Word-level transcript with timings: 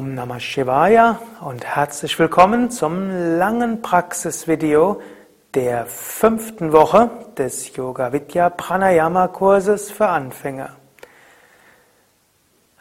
Om 0.00 0.14
Namah 0.14 0.40
Shivaya 0.40 1.18
und 1.42 1.62
herzlich 1.62 2.18
willkommen 2.18 2.70
zum 2.70 3.10
langen 3.36 3.82
Praxisvideo 3.82 5.02
der 5.52 5.84
fünften 5.84 6.72
Woche 6.72 7.10
des 7.36 7.76
Yoga 7.76 8.10
Vidya 8.10 8.48
Pranayama 8.48 9.28
Kurses 9.28 9.90
für 9.90 10.08
Anfänger. 10.08 10.70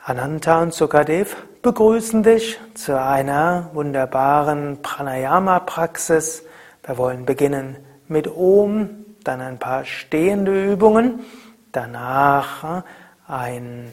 Ananta 0.02 0.62
und 0.62 0.74
Sukadev 0.74 1.36
begrüßen 1.62 2.24
dich 2.24 2.58
zu 2.74 2.98
einer 2.98 3.70
wunderbaren 3.74 4.82
Pranayama 4.82 5.60
Praxis. 5.60 6.46
Wir 6.86 6.98
wollen 6.98 7.26
beginnen 7.26 7.76
mit 8.08 8.34
Om, 8.34 8.92
dann 9.26 9.42
ein 9.42 9.60
paar 9.60 9.84
stehende 9.84 10.72
Übungen, 10.72 11.26
danach 11.74 12.84
ein 13.28 13.92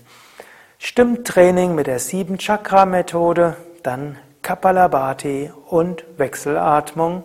Stimmtraining 0.89 1.75
mit 1.75 1.89
der 1.89 1.99
Sieben-Chakra-Methode, 1.99 3.57
dann 3.83 4.19
Kapalabhati 4.43 5.51
und 5.67 6.05
Wechselatmung, 6.17 7.25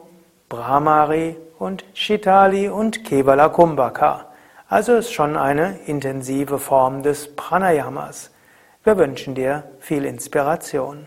Brahmari 0.50 1.38
und 1.60 1.86
Shitali 1.94 2.70
und 2.70 3.06
Kevala 3.06 3.50
Kumbhaka. 3.50 4.26
Also 4.68 4.96
ist 4.96 5.14
schon 5.14 5.38
eine 5.38 5.78
intensive 5.86 6.58
Form 6.58 7.04
des 7.04 7.36
Pranayamas. 7.36 8.32
Wir 8.84 8.98
wünschen 8.98 9.36
dir 9.36 9.66
viel 9.80 10.06
Inspiration. 10.06 11.06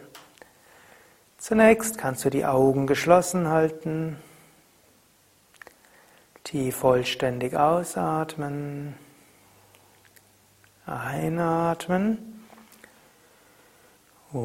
Zunächst 1.39 1.99
kannst 1.99 2.25
du 2.25 2.31
die 2.31 2.47
Augen 2.47 2.87
geschlossen 2.87 3.49
halten, 3.49 4.17
tief 6.45 6.77
vollständig 6.77 7.57
ausatmen, 7.57 8.95
einatmen. 10.87 12.34
Oh. 14.37 14.45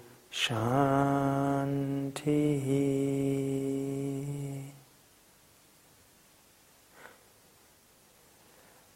Shanti. 0.33 2.21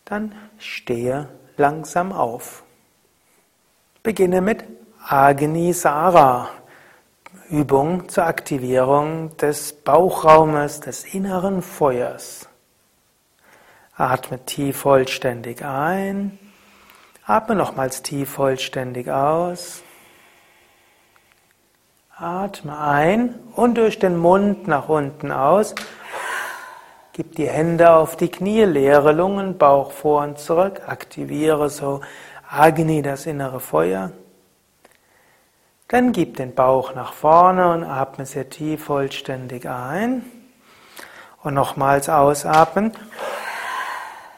Dann 0.06 0.34
stehe 0.58 1.28
langsam 1.58 2.14
auf. 2.14 2.64
Beginne 4.02 4.40
mit 4.40 4.64
Agnisara, 5.06 6.50
Übung 7.50 8.08
zur 8.08 8.26
Aktivierung 8.26 9.36
des 9.36 9.74
Bauchraumes, 9.74 10.80
des 10.80 11.04
inneren 11.14 11.62
Feuers. 11.62 12.48
Atme 13.98 14.46
tief 14.46 14.78
vollständig 14.78 15.64
ein, 15.66 16.40
atme 17.26 17.56
nochmals 17.56 18.02
tief 18.04 18.30
vollständig 18.30 19.10
aus. 19.10 19.85
Atme 22.18 22.80
ein 22.80 23.36
und 23.58 23.78
durch 23.78 24.00
den 24.00 24.16
Mund 24.16 24.70
nach 24.70 24.88
unten 24.88 25.34
aus. 25.34 25.76
Gib 27.12 27.36
die 27.36 27.50
Hände 27.50 27.92
auf 27.92 28.16
die 28.16 28.30
Knie, 28.30 28.64
leere 28.64 29.12
Lungen, 29.12 29.58
Bauch 29.58 29.92
vor 29.92 30.24
und 30.24 30.40
zurück. 30.40 30.84
Aktiviere 30.88 31.70
so 31.70 32.00
Agni, 32.50 33.02
das 33.02 33.26
innere 33.26 33.60
Feuer. 33.60 34.12
Dann 35.90 36.14
gib 36.14 36.38
den 36.38 36.56
Bauch 36.56 36.96
nach 36.96 37.12
vorne 37.12 37.74
und 37.74 37.84
atme 37.84 38.26
sehr 38.26 38.50
tief 38.50 38.86
vollständig 38.86 39.68
ein. 39.68 40.24
Und 41.44 41.54
nochmals 41.54 42.08
ausatmen. 42.08 42.94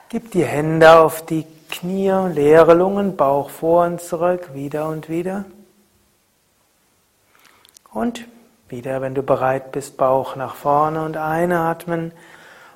Gib 0.09 0.31
die 0.31 0.45
Hände 0.45 0.97
auf 0.97 1.23
die 1.27 1.45
Knie, 1.69 2.09
leere 2.33 2.73
Lungen, 2.73 3.15
Bauch 3.15 3.51
vor 3.51 3.85
und 3.85 4.01
zurück, 4.01 4.55
wieder 4.55 4.87
und 4.87 5.09
wieder. 5.09 5.45
Und 7.97 8.27
wieder, 8.69 9.01
wenn 9.01 9.15
du 9.15 9.23
bereit 9.23 9.71
bist, 9.71 9.97
Bauch 9.97 10.35
nach 10.35 10.53
vorne 10.53 11.03
und 11.03 11.17
einatmen. 11.17 12.11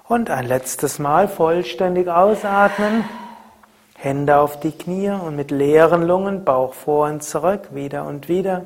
Und 0.08 0.32
ein 0.32 0.48
letztes 0.48 0.98
Mal 0.98 1.28
vollständig 1.28 2.08
ausatmen. 2.08 3.04
Hände 3.94 4.40
auf 4.40 4.60
die 4.60 4.72
Knie 4.72 5.12
und 5.12 5.36
mit 5.36 5.52
leeren 5.52 6.02
Lungen 6.02 6.44
Bauch 6.44 6.74
vor 6.74 7.08
und 7.08 7.22
zurück, 7.22 7.68
wieder 7.70 8.08
und 8.08 8.30
wieder. 8.30 8.66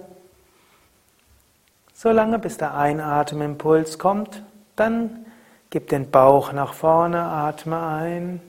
Solange 1.93 2.39
bis 2.39 2.55
der 2.55 2.73
Einatemimpuls 2.73 3.99
kommt, 3.99 4.41
dann 4.77 5.25
gib 5.71 5.89
den 5.89 6.09
Bauch 6.09 6.53
nach 6.53 6.73
vorne, 6.73 7.21
atme 7.21 7.85
ein 7.85 8.41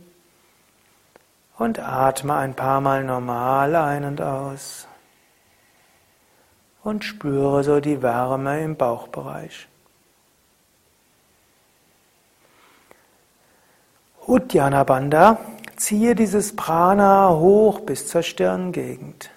und 1.59 1.81
atme 1.81 2.37
ein 2.37 2.55
paar 2.55 2.81
Mal 2.81 3.03
normal 3.03 3.75
ein 3.75 4.05
und 4.05 4.23
aus 4.23 4.87
und 6.87 7.05
spüre 7.05 7.65
so 7.65 7.81
die 7.81 8.01
Wärme 8.01 8.63
im 8.63 8.77
Bauchbereich. 8.77 9.67
Uddiyana 14.25 14.85
Bandha, 14.85 15.39
ziehe 15.77 16.15
dieses 16.15 16.55
Prana 16.55 17.31
hoch 17.31 17.81
bis 17.81 18.07
zur 18.07 18.23
Stirngegend. 18.23 19.31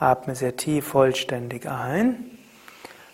Atme 0.00 0.34
sehr 0.34 0.56
tief 0.56 0.88
vollständig 0.88 1.68
ein 1.68 2.36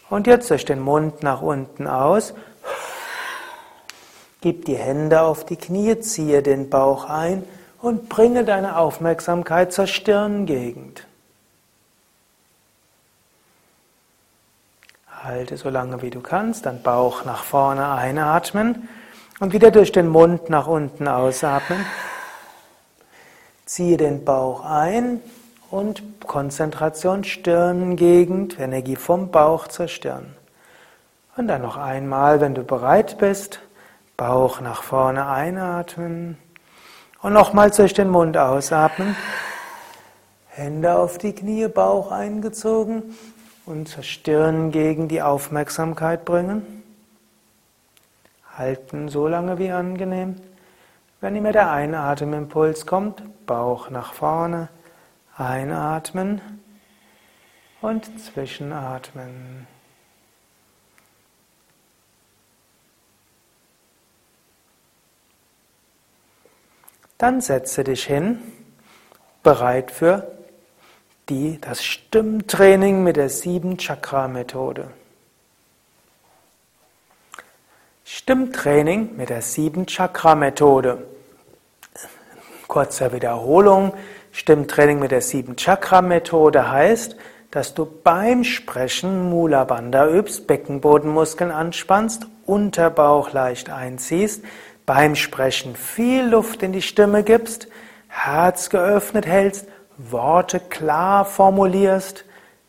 und 0.08 0.26
jetzt 0.26 0.50
durch 0.50 0.64
den 0.64 0.80
Mund 0.80 1.22
nach 1.22 1.42
unten 1.42 1.86
aus. 1.86 2.32
Gib 4.40 4.64
die 4.64 4.76
Hände 4.76 5.20
auf 5.20 5.44
die 5.44 5.56
Knie, 5.56 6.00
ziehe 6.00 6.42
den 6.42 6.70
Bauch 6.70 7.10
ein 7.10 7.44
und 7.82 8.08
bringe 8.08 8.44
deine 8.44 8.78
Aufmerksamkeit 8.78 9.70
zur 9.74 9.86
Stirngegend. 9.86 11.06
Halte 15.26 15.56
so 15.56 15.70
lange 15.70 16.02
wie 16.02 16.10
du 16.10 16.20
kannst, 16.20 16.66
dann 16.66 16.82
Bauch 16.82 17.24
nach 17.24 17.42
vorne 17.42 17.90
einatmen 17.90 18.88
und 19.40 19.52
wieder 19.52 19.72
durch 19.72 19.90
den 19.90 20.06
Mund 20.06 20.50
nach 20.50 20.68
unten 20.68 21.08
ausatmen. 21.08 21.84
Ziehe 23.64 23.96
den 23.96 24.24
Bauch 24.24 24.64
ein 24.64 25.20
und 25.68 26.04
Konzentration 26.28 27.24
Stirngegend, 27.24 28.60
Energie 28.60 28.94
vom 28.94 29.32
Bauch 29.32 29.66
zur 29.66 29.88
Stirn. 29.88 30.36
Und 31.36 31.48
dann 31.48 31.62
noch 31.62 31.76
einmal, 31.76 32.40
wenn 32.40 32.54
du 32.54 32.62
bereit 32.62 33.18
bist, 33.18 33.58
Bauch 34.16 34.60
nach 34.60 34.84
vorne 34.84 35.26
einatmen 35.26 36.38
und 37.20 37.32
nochmals 37.32 37.74
durch 37.78 37.94
den 37.94 38.10
Mund 38.10 38.36
ausatmen. 38.36 39.16
Hände 40.46 40.94
auf 40.94 41.18
die 41.18 41.34
Knie, 41.34 41.66
Bauch 41.66 42.12
eingezogen 42.12 43.16
und 43.66 43.88
zur 43.88 44.04
Stirn 44.04 44.70
gegen 44.70 45.08
die 45.08 45.20
Aufmerksamkeit 45.20 46.24
bringen. 46.24 46.82
Halten 48.56 49.08
so 49.08 49.26
lange 49.26 49.58
wie 49.58 49.70
angenehm. 49.70 50.36
Wenn 51.20 51.36
immer 51.36 51.52
der 51.52 51.70
Einatemimpuls 51.70 52.86
kommt, 52.86 53.22
Bauch 53.46 53.90
nach 53.90 54.12
vorne, 54.12 54.68
einatmen 55.36 56.40
und 57.80 58.20
zwischenatmen. 58.20 59.66
Dann 67.18 67.40
setze 67.40 67.82
dich 67.82 68.04
hin, 68.04 68.40
bereit 69.42 69.90
für 69.90 70.35
die, 71.28 71.58
das 71.60 71.84
Stimmtraining 71.84 73.02
mit 73.02 73.16
der 73.16 73.28
Sieben-Chakra-Methode. 73.28 74.88
Stimmtraining 78.04 79.16
mit 79.16 79.30
der 79.30 79.42
Sieben-Chakra-Methode. 79.42 81.04
Kurzer 82.68 83.12
Wiederholung. 83.12 83.92
Stimmtraining 84.30 85.00
mit 85.00 85.10
der 85.10 85.22
Sieben-Chakra-Methode 85.22 86.70
heißt, 86.70 87.16
dass 87.50 87.74
du 87.74 87.86
beim 87.86 88.44
Sprechen 88.44 89.30
Mula 89.30 89.64
Bandha 89.64 90.08
übst, 90.08 90.46
Beckenbodenmuskeln 90.46 91.50
anspannst, 91.50 92.26
Unterbauch 92.44 93.32
leicht 93.32 93.70
einziehst, 93.70 94.44
beim 94.84 95.16
Sprechen 95.16 95.74
viel 95.74 96.22
Luft 96.24 96.62
in 96.62 96.72
die 96.72 96.82
Stimme 96.82 97.24
gibst, 97.24 97.66
Herz 98.08 98.70
geöffnet 98.70 99.26
hältst, 99.26 99.66
Worte 99.98 100.60
klar 100.60 101.24
formulierst, 101.24 102.24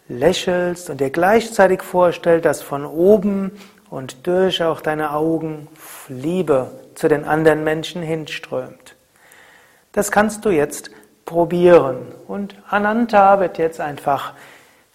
lächelst 0.07 0.89
und 0.89 1.01
dir 1.01 1.09
gleichzeitig 1.09 1.81
vorstellst, 1.83 2.45
dass 2.45 2.61
von 2.61 2.85
oben 2.85 3.51
und 3.89 4.27
durch 4.27 4.63
auch 4.63 4.81
deine 4.81 5.13
Augen 5.13 5.67
Liebe 6.07 6.71
zu 6.95 7.07
den 7.07 7.25
anderen 7.25 7.63
Menschen 7.63 8.01
hinströmt. 8.01 8.95
Das 9.91 10.11
kannst 10.11 10.45
du 10.45 10.49
jetzt 10.49 10.91
probieren. 11.25 11.97
Und 12.27 12.55
Ananta 12.69 13.39
wird 13.39 13.57
jetzt 13.57 13.79
einfach 13.79 14.33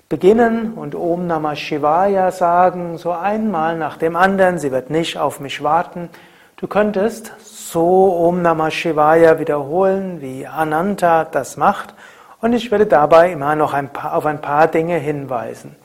beginnen 0.09 0.75
und 0.75 0.95
Om 0.95 1.27
Namah 1.27 1.57
Shivaya 1.57 2.31
sagen, 2.31 2.99
so 2.99 3.13
einmal 3.13 3.79
nach 3.79 3.97
dem 3.97 4.17
anderen. 4.17 4.59
Sie 4.59 4.71
wird 4.73 4.91
nicht 4.91 5.17
auf 5.17 5.41
mich 5.41 5.63
warten. 5.63 6.11
Du 6.57 6.67
könntest 6.67 7.33
so 7.41 8.15
Om 8.15 8.43
Namah 8.43 8.71
Shivaya 8.71 9.39
wiederholen, 9.39 10.21
wie 10.21 10.47
Ananta 10.47 11.25
das 11.25 11.57
macht. 11.57 11.95
Und 12.43 12.53
ich 12.53 12.71
werde 12.71 12.85
dabei 12.87 13.33
immer 13.33 13.55
noch 13.55 13.73
ein 13.73 13.89
paar, 13.91 14.15
auf 14.15 14.27
ein 14.27 14.41
paar 14.41 14.67
Dinge 14.67 14.99
hinweisen. 14.99 15.77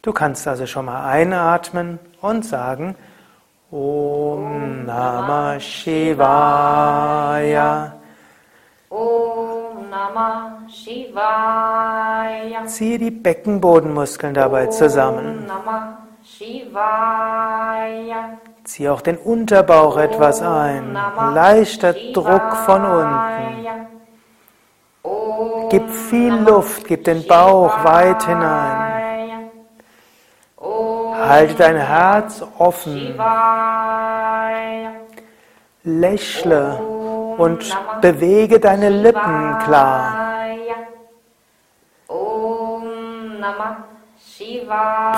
Du 0.00 0.12
kannst 0.12 0.48
also 0.48 0.66
schon 0.66 0.86
mal 0.86 1.04
einatmen 1.04 1.98
und 2.22 2.44
sagen 2.46 2.96
Om 3.70 4.86
Namah 4.86 5.60
Shivaya. 5.60 6.32
Om 8.88 9.90
Namah 9.90 10.62
Shivaya. 10.68 12.66
Ziehe 12.66 12.98
die 12.98 13.10
Beckenbodenmuskeln 13.10 14.32
dabei 14.32 14.66
zusammen. 14.68 15.40
Om 15.40 15.46
Namah 15.46 15.98
Shivaya. 16.24 17.58
Zieh 18.64 18.88
auch 18.88 19.02
den 19.02 19.18
Unterbauch 19.18 19.98
etwas 19.98 20.40
ein. 20.40 20.96
Leichter 21.34 21.94
Druck 22.14 22.56
von 22.64 22.82
unten. 22.84 23.91
Gib 25.72 25.88
viel 25.88 26.34
Luft, 26.34 26.86
gib 26.86 27.04
den 27.04 27.26
Bauch 27.26 27.82
weit 27.82 28.26
hinein. 28.26 29.50
Halte 31.26 31.54
dein 31.54 31.76
Herz 31.76 32.44
offen. 32.58 33.18
Lächle 35.82 36.76
und 37.38 37.78
bewege 38.02 38.60
deine 38.60 38.90
Lippen 38.90 39.58
klar. 39.64 40.34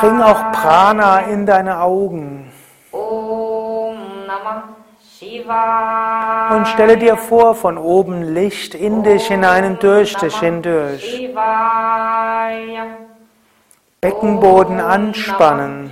Bring 0.00 0.22
auch 0.22 0.52
Prana 0.52 1.18
in 1.18 1.46
deine 1.46 1.80
Augen. 1.80 2.52
Om 2.92 3.96
Namah. 4.28 4.73
Und 6.56 6.68
stelle 6.68 6.96
dir 6.96 7.16
vor, 7.16 7.54
von 7.54 7.78
oben 7.78 8.34
Licht 8.34 8.74
in 8.74 9.02
dich 9.02 9.26
hinein 9.26 9.64
und 9.64 9.82
durch 9.82 10.14
dich 10.16 10.38
hindurch. 10.38 11.30
Beckenboden 14.00 14.80
anspannen. 14.80 15.90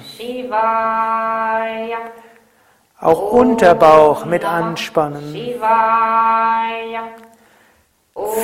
Auch 3.01 3.33
Unterbauch 3.33 4.25
mit 4.27 4.45
anspannen. 4.45 5.35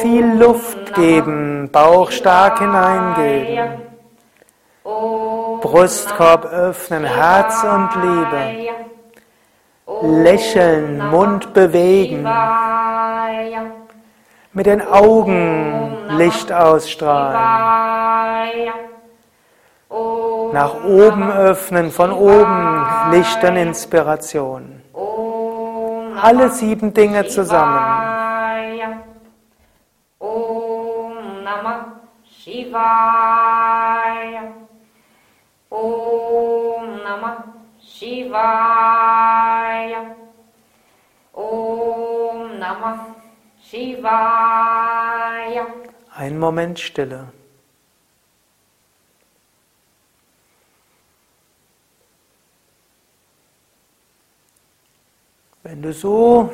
Viel 0.00 0.26
Luft 0.38 0.94
geben, 0.94 1.68
Bauch 1.70 2.10
stark 2.10 2.58
hineingeben. 2.60 3.82
Brustkorb 5.60 6.46
öffnen, 6.46 7.04
Herz 7.04 7.62
und 7.62 7.90
Liebe. 8.02 8.87
Lächeln, 10.02 10.98
Mund 11.10 11.52
bewegen. 11.54 12.28
Mit 14.52 14.66
den 14.66 14.86
Augen 14.86 15.96
Licht 16.16 16.52
ausstrahlen. 16.52 17.36
Nach 20.52 20.74
oben 20.84 21.30
öffnen, 21.30 21.90
von 21.90 22.12
oben 22.12 22.86
Licht 23.10 23.42
und 23.44 23.56
Inspiration. 23.56 24.82
Alle 26.20 26.50
sieben 26.50 26.92
Dinge 26.92 27.26
zusammen. 27.26 28.08
Shivaya. 32.48 34.42
Om 35.70 36.84
Namah 37.04 37.44
Shivaya. 37.76 39.57
Shivaya. 39.68 40.16
Om 41.34 42.58
Namah 42.58 43.14
Shivaya. 43.62 45.66
Ein 46.16 46.38
Moment 46.38 46.78
Stille. 46.78 47.28
Wenn 55.62 55.82
du 55.82 55.92
so 55.92 56.50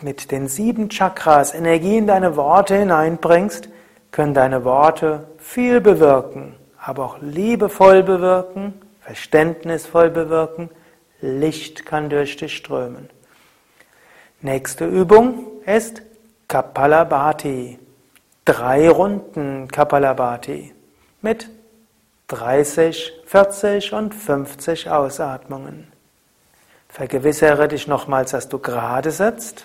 mit 0.00 0.30
den 0.30 0.48
sieben 0.48 0.88
Chakras 0.88 1.54
Energie 1.54 1.98
in 1.98 2.06
deine 2.06 2.36
Worte 2.36 2.78
hineinbringst, 2.78 3.68
können 4.10 4.32
deine 4.32 4.64
Worte 4.64 5.26
viel 5.38 5.80
bewirken, 5.80 6.54
aber 6.78 7.04
auch 7.04 7.18
liebevoll 7.20 8.02
bewirken, 8.02 8.80
verständnisvoll 9.00 10.10
bewirken, 10.10 10.70
Licht 11.22 11.86
kann 11.86 12.10
durch 12.10 12.36
dich 12.36 12.54
strömen. 12.54 13.08
Nächste 14.40 14.86
Übung 14.86 15.62
ist 15.64 16.02
Kapalabhati. 16.48 17.78
Drei 18.44 18.90
Runden 18.90 19.68
Kapalabhati 19.68 20.74
mit 21.20 21.48
30, 22.26 23.12
40 23.24 23.92
und 23.92 24.14
50 24.14 24.90
Ausatmungen. 24.90 25.92
Vergewissere 26.88 27.68
dich 27.68 27.86
nochmals, 27.86 28.32
dass 28.32 28.48
du 28.48 28.58
gerade 28.58 29.12
sitzt. 29.12 29.64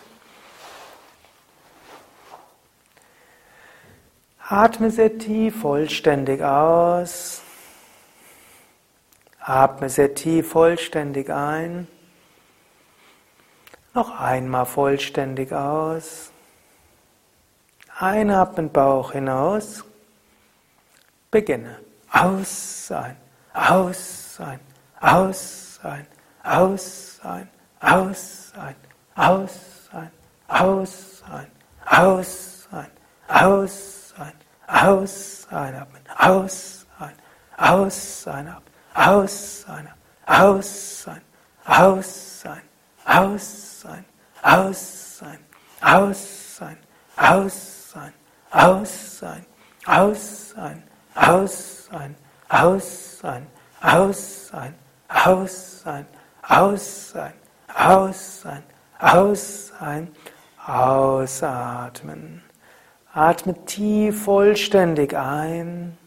Atme 4.47 4.91
sehr 4.91 5.17
tief 5.17 5.61
vollständig 5.61 6.41
aus. 6.43 7.41
Atme 9.47 9.89
sehr 9.89 10.13
tief 10.13 10.49
vollständig 10.49 11.29
ein. 11.29 11.87
Noch 13.93 14.19
einmal 14.19 14.65
vollständig 14.65 15.53
aus. 15.53 16.33
Einatmen, 17.97 18.69
Bauch 18.69 19.13
hinaus. 19.13 19.85
Beginne. 21.31 21.79
Aus, 22.11 22.91
ein, 22.91 23.15
aus, 23.53 24.37
ein, 24.39 24.59
aus, 24.99 25.79
ein, 25.81 26.07
aus, 26.43 27.19
ein, 27.23 27.49
aus, 27.79 28.51
ein, 28.53 28.77
aus, 29.15 29.89
ein, 29.93 30.11
aus, 30.47 31.23
ein, 31.31 31.51
aus, 31.85 32.67
ein, 32.71 32.91
aus, 33.29 34.13
ein, 34.17 34.33
aus, 34.67 35.47
einatmen, 35.49 36.01
aus, 36.17 36.85
ein, 36.99 37.13
aus, 37.57 38.27
einatmen, 38.27 38.76
aus, 38.97 39.65
ein, 39.67 39.87
aus, 40.25 41.07
ein, 41.07 41.21
aus, 41.65 42.43
ein, 42.45 42.61
aus, 43.05 43.85
ein, 43.85 44.05
aus, 44.41 45.21
ein, 45.21 45.39
aus, 45.81 46.61
ein, 46.61 46.77
aus, 47.15 47.93
ein, 47.93 48.13
aus, 48.51 49.23
ein, 49.23 49.43
aus, 49.85 50.53
ein, 50.55 50.83
aus, 51.15 51.83
ein, 51.91 52.15
aus, 52.49 53.19
ein, 53.23 53.45
aus, 53.79 54.51
ein, 54.53 54.65
aus, 55.13 55.83
ein, 55.85 56.05
aus, 56.49 57.13
ein, 57.15 57.33
aus, 57.69 58.45
ein, 58.45 58.63
aus, 58.99 59.73
ein, 59.79 60.07
ausatmen. 60.67 62.41
Atme 63.13 63.65
tief 63.65 64.23
vollständig 64.25 65.15
ein. 65.15 65.97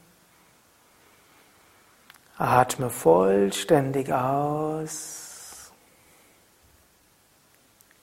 Atme 2.40 2.88
vollständig 2.88 4.10
aus. 4.10 5.72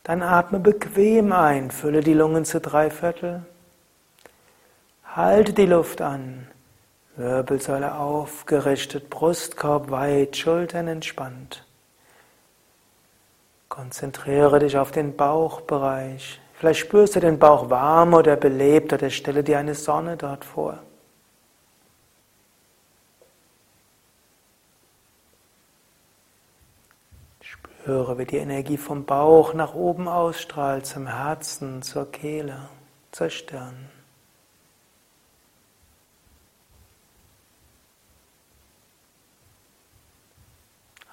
Dann 0.04 0.22
atme 0.22 0.60
bequem 0.60 1.32
ein, 1.32 1.72
fülle 1.72 2.02
die 2.02 2.14
Lungen 2.14 2.46
zu 2.46 2.62
drei 2.62 2.92
Viertel. 2.92 3.42
Halte 5.16 5.54
die 5.54 5.66
Luft 5.66 6.02
an. 6.02 6.46
Wirbelsäule 7.16 7.96
aufgerichtet, 7.96 9.10
Brustkorb 9.10 9.90
weit, 9.90 10.38
Schultern 10.38 10.88
entspannt. 10.88 11.66
Konzentriere 13.70 14.60
dich 14.60 14.78
auf 14.78 14.92
den 14.92 15.16
Bauchbereich. 15.16 16.40
Vielleicht 16.54 16.82
spürst 16.82 17.16
du 17.16 17.20
den 17.20 17.40
Bauch 17.40 17.72
warm 17.72 18.14
oder 18.14 18.36
belebt 18.36 18.94
oder 18.94 19.10
stelle 19.10 19.44
dir 19.44 19.58
eine 19.58 19.74
Sonne 19.74 20.16
dort 20.16 20.46
vor. 20.46 20.78
Spüre, 27.88 28.18
wie 28.18 28.26
die 28.26 28.36
Energie 28.36 28.76
vom 28.76 29.06
Bauch 29.06 29.54
nach 29.54 29.74
oben 29.74 30.10
ausstrahlt, 30.10 30.86
zum 30.86 31.08
Herzen, 31.08 31.82
zur 31.82 32.12
Kehle, 32.12 32.68
zur 33.14 33.30
Stirn. 33.30 33.88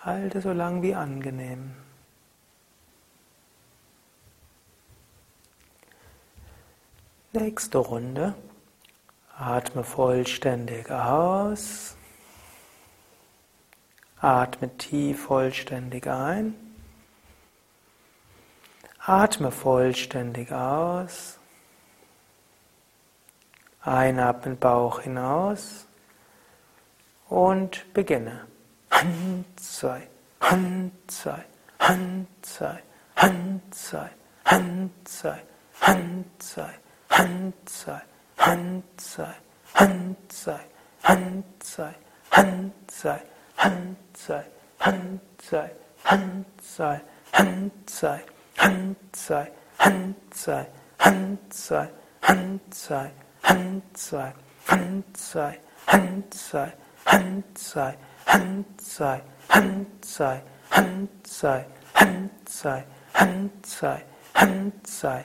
Halte 0.01 0.41
so 0.41 0.51
lang 0.51 0.83
wie 0.83 0.97
angenehm. 0.97 1.77
Nächste 7.33 7.79
Runde. 7.79 8.35
Atme 9.39 9.85
vollständig 9.85 10.91
aus. 10.91 11.97
Atme 14.21 14.77
tief 14.77 15.27
vollständig 15.27 16.09
ein. 16.09 16.64
Atme 19.07 19.51
vollständig 19.51 20.51
aus. 20.51 21.39
Einatmen 23.83 24.57
Bauch 24.57 25.01
hinaus 25.01 25.87
und 27.29 27.85
beginne. 27.93 28.47
Hand, 28.91 29.45
zwei, 29.61 30.09
Hand, 30.41 30.93
zwei, 31.07 31.45
Hand, 31.79 32.29
zwei, 32.41 32.83
Hand, 33.17 33.75
zwei, 33.75 34.11
Hand, 34.47 34.91
zwei, 35.07 35.43
Hand, 35.83 36.39
zwei, 36.39 36.73
Hand, 37.11 37.69
zwei, 37.69 38.01
Hand, 38.39 39.03
zwei, 39.03 39.35
Hand, 39.75 40.33
zwei, 40.33 40.65
Hand, 41.05 41.45
zwei, 41.53 42.01
Hand, 42.31 42.75
zwei, 42.89 43.21
Hand, 43.59 44.01
zwei, 44.15 44.45
Hand, 44.79 45.21
zwei, 45.37 45.71
Hand, 46.05 46.47
zwei, 46.63 47.01
Hand, 47.33 47.91
zwei, 47.91 48.23
Hand, 48.59 48.97
zwei, 49.13 49.51
Hand, 49.79 50.17
zwei, 50.31 50.67
Hand, 50.99 51.55
zwei, 51.55 51.89
Hand, 52.23 52.75
zwei, 52.75 53.11
Hand, 53.43 53.97
zwei, 53.97 54.33
Hand, 54.67 55.17
zwei, 55.17 55.59
Hand, 55.87 56.35
zwei, 56.37 56.73
Hand, 57.07 57.59
zwei, 57.59 57.95
Hand 58.27 58.75
sei, 58.85 59.15
Hand 59.45 60.07
sei, 60.07 60.43
Hand 60.71 61.27
sei, 61.27 61.65
Hand 61.95 62.47
sei, 62.47 62.85
Hand 63.15 63.67
sei, 63.67 64.05
Hand 64.35 64.87
sei, 64.87 65.25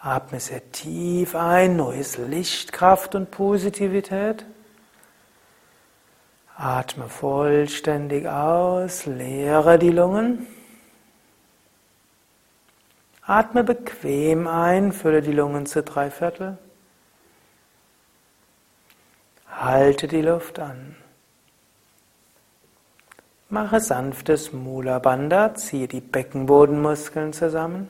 Atme 0.00 0.40
sehr 0.40 0.70
tief 0.72 1.34
ein, 1.34 1.76
neues 1.76 2.18
Licht, 2.18 2.72
Kraft 2.72 3.14
und 3.14 3.30
Positivität. 3.30 4.44
Atme 6.56 7.08
vollständig 7.08 8.28
aus, 8.28 9.06
leere 9.06 9.78
die 9.78 9.90
Lungen. 9.90 10.46
Atme 13.22 13.64
bequem 13.64 14.46
ein, 14.46 14.92
fülle 14.92 15.22
die 15.22 15.32
Lungen 15.32 15.66
zu 15.66 15.82
drei 15.82 16.10
Viertel. 16.10 16.58
Halte 19.50 20.08
die 20.08 20.22
Luft 20.22 20.58
an. 20.58 20.96
Mache 23.50 23.80
sanftes 23.80 24.52
Mula 24.52 24.98
Bandha, 24.98 25.54
ziehe 25.54 25.88
die 25.88 26.00
Beckenbodenmuskeln 26.00 27.32
zusammen 27.32 27.88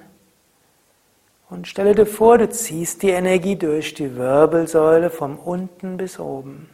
und 1.50 1.66
stelle 1.66 1.94
dir 1.94 2.06
vor, 2.06 2.38
du 2.38 2.48
ziehst 2.48 3.02
die 3.02 3.10
Energie 3.10 3.56
durch 3.56 3.94
die 3.94 4.16
Wirbelsäule 4.16 5.10
von 5.10 5.36
unten 5.36 5.96
bis 5.96 6.20
oben 6.20 6.68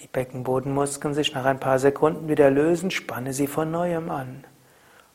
die 0.00 0.06
Beckenbodenmuskeln 0.06 1.12
sich 1.12 1.34
nach 1.34 1.44
ein 1.44 1.60
paar 1.60 1.78
Sekunden 1.78 2.28
wieder 2.28 2.50
lösen, 2.50 2.90
spanne 2.90 3.32
sie 3.32 3.46
von 3.46 3.70
neuem 3.70 4.10
an. 4.10 4.44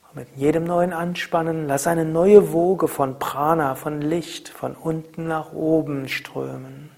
Und 0.10 0.16
mit 0.16 0.28
jedem 0.36 0.66
neuen 0.66 0.94
Anspannen 0.94 1.68
lass 1.68 1.88
eine 1.88 2.06
neue 2.06 2.52
Woge 2.52 2.88
von 2.88 3.18
Prana, 3.18 3.76
von 3.76 4.02
Licht, 4.02 4.50
von 4.50 4.76
unten 4.76 5.28
nach 5.28 5.54
oben 5.54 6.08
strömen. 6.08 6.92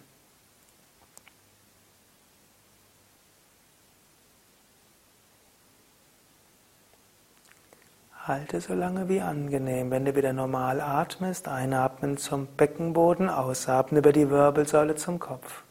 Halte 8.27 8.59
so 8.59 8.73
lange 8.73 9.07
wie 9.07 9.21
angenehm. 9.21 9.91
Wenn 9.91 10.03
du 10.03 10.15
wieder 10.15 10.33
normal 10.33 10.81
atmest, 10.81 11.47
einatmen 11.47 12.17
zum 12.17 12.47
Beckenboden, 12.47 13.29
ausatmen 13.29 13.99
über 13.99 14.11
die 14.11 14.31
Wirbelsäule 14.31 14.95
zum 14.95 15.19
Kopf. 15.19 15.61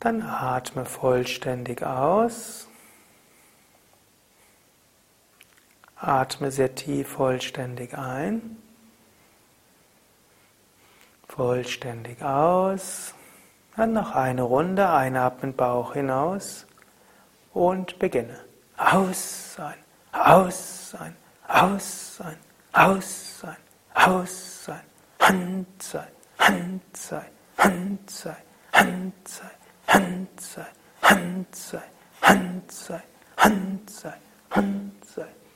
Dann 0.00 0.20
atme 0.20 0.84
vollständig 0.84 1.82
aus. 1.82 2.68
Atme 6.02 6.50
sehr 6.50 6.74
tief 6.74 7.08
vollständig 7.08 7.96
ein. 7.96 8.56
Vollständig 11.28 12.22
aus. 12.22 13.14
Dann 13.76 13.92
noch 13.92 14.14
eine 14.14 14.42
Runde. 14.42 14.90
Einatmen, 14.90 15.54
Bauch 15.54 15.94
hinaus. 15.94 16.66
Und 17.54 17.98
beginne. 17.98 18.38
Aus 18.76 19.54
sein, 19.54 19.76
aus 20.12 20.90
sein, 20.90 21.16
aus 21.46 22.16
sein, 22.16 22.36
aus 22.72 23.40
sein, 23.40 23.56
aus 23.94 24.64
sein. 24.64 24.80
Hand 25.20 25.82
sein, 25.82 26.08
Hand 26.38 26.96
sein, 26.96 27.26
Hand 27.58 28.10
sein, 28.10 28.36
Hand 28.66 29.30
sein. 29.30 29.46
Handzei, 29.92 30.66
Handzei, 31.02 31.82
Handzei, 32.22 33.02
Handzei, 33.36 34.14
Handzei, 34.50 35.26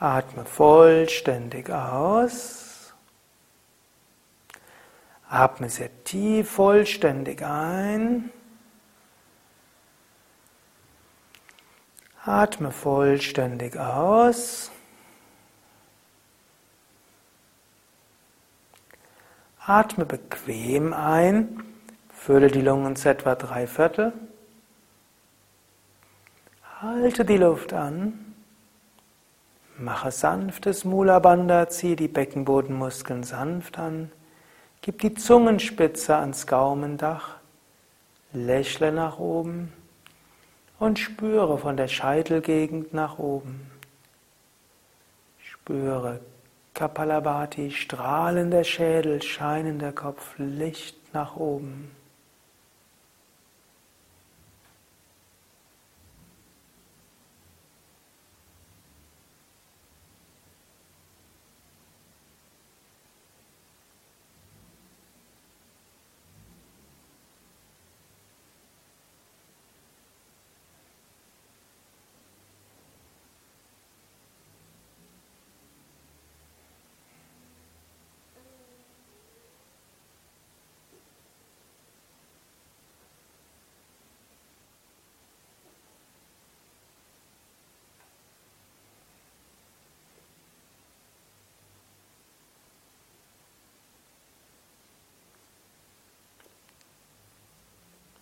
Atme 0.00 0.46
vollständig 0.46 1.68
aus. 1.68 2.94
Atme 5.28 5.68
sehr 5.68 5.90
tief 6.04 6.50
vollständig 6.50 7.42
ein. 7.42 8.30
Atme 12.24 12.72
vollständig 12.72 13.76
aus. 13.76 14.70
Atme 19.66 20.06
bequem 20.06 20.94
ein. 20.94 21.62
Fülle 22.10 22.48
die 22.48 22.62
Lungen 22.62 22.96
zu 22.96 23.10
etwa 23.10 23.34
drei 23.34 23.66
Viertel. 23.66 24.14
Halte 26.80 27.26
die 27.26 27.36
Luft 27.36 27.74
an. 27.74 28.29
Mache 29.80 30.10
sanftes 30.10 30.84
Mula 30.84 31.20
Bandha, 31.20 31.70
zieh 31.70 31.96
die 31.96 32.06
Beckenbodenmuskeln 32.06 33.22
sanft 33.22 33.78
an. 33.78 34.12
Gib 34.82 35.00
die 35.00 35.14
Zungenspitze 35.14 36.16
ans 36.16 36.46
Gaumendach. 36.46 37.36
Lächle 38.34 38.92
nach 38.92 39.18
oben 39.18 39.72
und 40.78 40.98
spüre 40.98 41.56
von 41.56 41.78
der 41.78 41.88
Scheitelgegend 41.88 42.92
nach 42.92 43.18
oben. 43.18 43.70
Spüre 45.38 46.20
Kapalabhati, 46.74 47.70
strahlender 47.70 48.64
Schädel, 48.64 49.22
scheinender 49.22 49.92
Kopf, 49.92 50.34
Licht 50.36 50.96
nach 51.14 51.36
oben. 51.36 51.90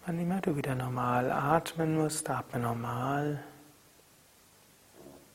Wann 0.08 0.20
immer 0.20 0.40
du 0.40 0.56
wieder 0.56 0.74
normal 0.74 1.30
atmen 1.30 1.98
musst, 1.98 2.30
atme 2.30 2.58
normal. 2.58 3.44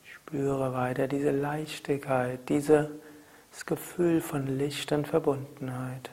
Spüre 0.03 0.73
weiter 0.73 1.07
diese 1.07 1.29
Leichtigkeit, 1.29 2.49
dieses 2.49 2.87
Gefühl 3.67 4.19
von 4.19 4.47
Licht 4.47 4.91
und 4.91 5.07
Verbundenheit. 5.07 6.09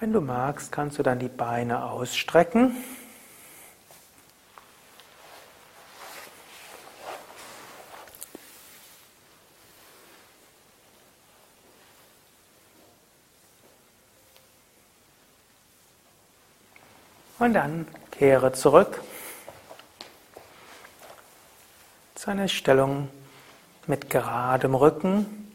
Wenn 0.00 0.12
du 0.12 0.20
magst, 0.20 0.72
kannst 0.72 0.98
du 0.98 1.04
dann 1.04 1.20
die 1.20 1.28
Beine 1.28 1.84
ausstrecken. 1.84 2.74
Und 17.38 17.54
dann 17.54 17.86
kehre 18.10 18.52
zurück 18.52 19.00
zu 22.16 22.32
einer 22.32 22.48
Stellung 22.48 23.08
mit 23.86 24.10
geradem 24.10 24.74
Rücken. 24.74 25.54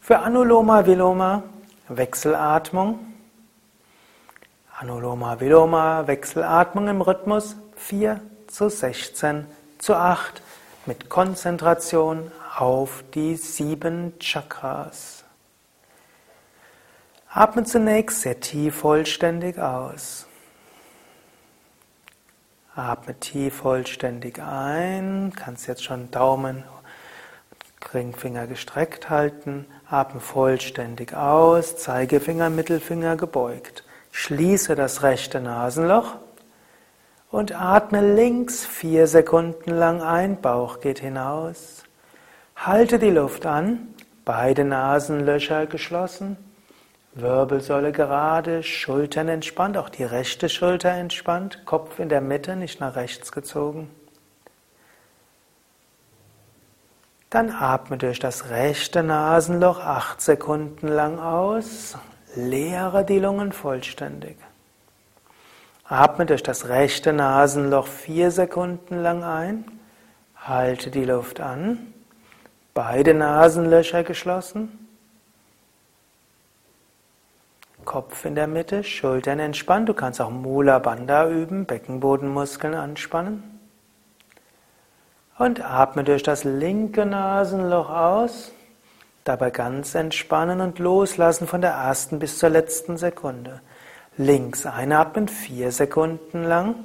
Für 0.00 0.20
Anuloma 0.20 0.86
Viloma 0.86 1.42
Wechselatmung. 1.88 3.00
Anuloma 4.78 5.40
Viloma 5.40 6.06
Wechselatmung 6.06 6.86
im 6.86 7.00
Rhythmus 7.00 7.56
4 7.76 8.20
zu 8.46 8.68
16 8.68 9.46
zu 9.78 9.96
8 9.96 10.40
mit 10.86 11.08
Konzentration 11.10 12.30
auf 12.56 13.02
die 13.12 13.34
sieben 13.34 14.16
Chakras. 14.20 15.24
Atme 17.28 17.64
zunächst 17.64 18.20
sehr 18.20 18.38
tief 18.38 18.76
vollständig 18.76 19.58
aus. 19.58 20.28
Atme 22.76 23.14
tief 23.20 23.54
vollständig 23.54 24.42
ein. 24.42 25.32
Kannst 25.36 25.68
jetzt 25.68 25.84
schon 25.84 26.10
Daumen, 26.10 26.64
Ringfinger 27.92 28.48
gestreckt 28.48 29.10
halten. 29.10 29.66
Atme 29.88 30.20
vollständig 30.20 31.14
aus. 31.14 31.76
Zeigefinger, 31.76 32.50
Mittelfinger 32.50 33.16
gebeugt. 33.16 33.84
Schließe 34.10 34.74
das 34.74 35.02
rechte 35.04 35.40
Nasenloch 35.40 36.16
und 37.30 37.52
atme 37.60 38.14
links 38.14 38.64
vier 38.66 39.06
Sekunden 39.06 39.70
lang 39.70 40.02
ein. 40.02 40.40
Bauch 40.40 40.80
geht 40.80 40.98
hinaus. 40.98 41.84
Halte 42.56 42.98
die 42.98 43.10
Luft 43.10 43.46
an. 43.46 43.94
Beide 44.24 44.64
Nasenlöcher 44.64 45.66
geschlossen. 45.66 46.36
Wirbelsäule 47.14 47.92
gerade, 47.92 48.64
Schultern 48.64 49.28
entspannt, 49.28 49.76
auch 49.76 49.88
die 49.88 50.02
rechte 50.02 50.48
Schulter 50.48 50.90
entspannt, 50.90 51.64
Kopf 51.64 52.00
in 52.00 52.08
der 52.08 52.20
Mitte, 52.20 52.56
nicht 52.56 52.80
nach 52.80 52.96
rechts 52.96 53.30
gezogen. 53.30 53.88
Dann 57.30 57.50
atme 57.50 57.98
durch 57.98 58.18
das 58.18 58.50
rechte 58.50 59.04
Nasenloch 59.04 59.78
acht 59.78 60.20
Sekunden 60.20 60.88
lang 60.88 61.20
aus, 61.20 61.96
leere 62.34 63.04
die 63.04 63.20
Lungen 63.20 63.52
vollständig. 63.52 64.36
Atme 65.84 66.26
durch 66.26 66.42
das 66.42 66.68
rechte 66.68 67.12
Nasenloch 67.12 67.86
vier 67.86 68.32
Sekunden 68.32 69.02
lang 69.02 69.22
ein, 69.22 69.64
halte 70.36 70.90
die 70.90 71.04
Luft 71.04 71.40
an, 71.40 71.92
beide 72.72 73.14
Nasenlöcher 73.14 74.02
geschlossen. 74.02 74.83
Kopf 77.84 78.24
in 78.24 78.34
der 78.34 78.46
Mitte, 78.46 78.84
Schultern 78.84 79.38
entspannt. 79.38 79.88
Du 79.88 79.94
kannst 79.94 80.20
auch 80.20 80.30
Mula 80.30 80.78
Bandha 80.78 81.28
üben, 81.28 81.66
Beckenbodenmuskeln 81.66 82.74
anspannen. 82.74 83.42
Und 85.38 85.64
atme 85.64 86.04
durch 86.04 86.22
das 86.22 86.44
linke 86.44 87.06
Nasenloch 87.06 87.90
aus. 87.90 88.52
Dabei 89.24 89.50
ganz 89.50 89.94
entspannen 89.94 90.60
und 90.60 90.78
loslassen 90.78 91.46
von 91.46 91.60
der 91.60 91.72
ersten 91.72 92.18
bis 92.18 92.38
zur 92.38 92.50
letzten 92.50 92.96
Sekunde. 92.96 93.60
Links 94.16 94.66
einatmen, 94.66 95.28
vier 95.28 95.72
Sekunden 95.72 96.44
lang. 96.44 96.76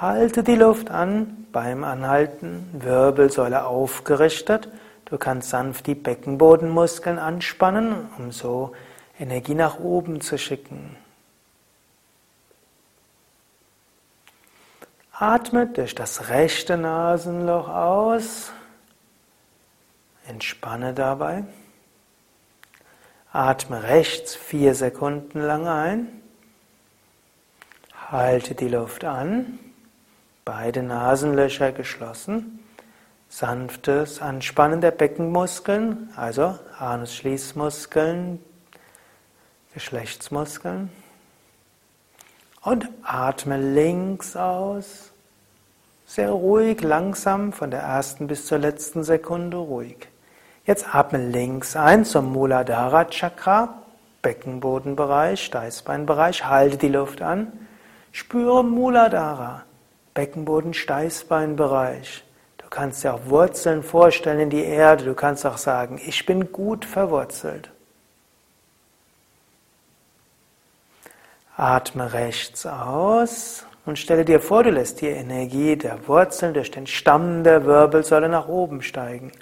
Halte 0.00 0.42
die 0.42 0.56
Luft 0.56 0.90
an 0.90 1.46
beim 1.50 1.82
Anhalten, 1.82 2.68
Wirbelsäule 2.72 3.64
aufgerichtet. 3.64 4.68
Du 5.06 5.16
kannst 5.16 5.48
sanft 5.48 5.86
die 5.86 5.94
Beckenbodenmuskeln 5.94 7.18
anspannen, 7.18 8.08
um 8.18 8.30
so 8.30 8.72
Energie 9.18 9.54
nach 9.54 9.78
oben 9.80 10.20
zu 10.20 10.38
schicken. 10.38 10.96
Atme 15.12 15.66
durch 15.66 15.96
das 15.96 16.28
rechte 16.28 16.76
Nasenloch 16.76 17.68
aus. 17.68 18.52
Entspanne 20.28 20.94
dabei. 20.94 21.44
Atme 23.32 23.82
rechts 23.82 24.36
vier 24.36 24.74
Sekunden 24.74 25.40
lang 25.40 25.66
ein. 25.66 26.22
Halte 28.10 28.54
die 28.54 28.68
Luft 28.68 29.04
an. 29.04 29.58
Beide 30.44 30.84
Nasenlöcher 30.84 31.72
geschlossen. 31.72 32.60
Sanftes 33.28 34.22
Anspannen 34.22 34.80
der 34.80 34.92
Beckenmuskeln, 34.92 36.10
also 36.16 36.58
Anusschließmuskeln, 36.78 38.42
Geschlechtsmuskeln. 39.78 40.90
Und 42.64 42.88
atme 43.04 43.58
links 43.58 44.34
aus. 44.34 45.12
Sehr 46.04 46.30
ruhig, 46.30 46.82
langsam, 46.82 47.52
von 47.52 47.70
der 47.70 47.82
ersten 47.82 48.26
bis 48.26 48.46
zur 48.46 48.58
letzten 48.58 49.04
Sekunde 49.04 49.56
ruhig. 49.56 50.08
Jetzt 50.66 50.92
atme 50.92 51.24
links 51.24 51.76
ein 51.76 52.04
zum 52.04 52.32
Muladhara 52.32 53.04
Chakra, 53.04 53.80
Beckenbodenbereich, 54.20 55.44
Steißbeinbereich. 55.44 56.44
Halte 56.44 56.78
die 56.78 56.88
Luft 56.88 57.22
an. 57.22 57.52
Spüre 58.10 58.64
Muladhara, 58.64 59.62
Beckenboden, 60.12 60.74
Steißbeinbereich. 60.74 62.24
Du 62.56 62.64
kannst 62.68 63.04
dir 63.04 63.14
auch 63.14 63.26
Wurzeln 63.26 63.84
vorstellen 63.84 64.40
in 64.40 64.50
die 64.50 64.64
Erde. 64.64 65.04
Du 65.04 65.14
kannst 65.14 65.46
auch 65.46 65.58
sagen, 65.58 66.00
ich 66.04 66.26
bin 66.26 66.50
gut 66.50 66.84
verwurzelt. 66.84 67.70
Atme 71.58 72.12
rechts 72.12 72.66
aus 72.66 73.66
und 73.84 73.98
stelle 73.98 74.24
dir 74.24 74.38
vor, 74.38 74.62
du 74.62 74.70
lässt 74.70 75.00
die 75.00 75.08
Energie 75.08 75.74
der 75.74 76.06
Wurzeln 76.06 76.54
durch 76.54 76.70
den 76.70 76.86
Stamm 76.86 77.42
der 77.42 77.64
Wirbelsäule 77.64 78.28
nach 78.28 78.46
oben 78.46 78.80
steigen. 78.80 79.32